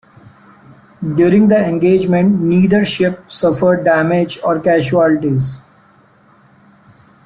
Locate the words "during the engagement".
1.15-2.41